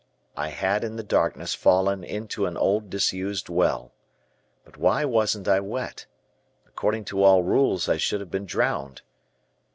[0.35, 3.93] I had in the darkness fallen into an old disused well.
[4.65, 6.07] But why wasn't I wet?
[6.65, 9.03] According to all rules I should have been drowned.